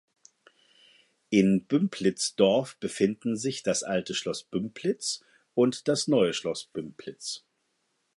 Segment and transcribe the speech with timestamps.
[1.29, 7.43] In Bümpliz Dorf befinden sich das Alte Schloss Bümpliz und das Neue Schloss Bümpliz.